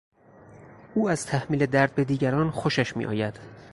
[0.95, 3.39] او از تحمیل درد به دیگران خوشش میآید.